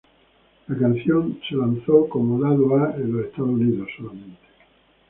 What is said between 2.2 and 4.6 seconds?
lado A en los Estados Unidos solamente.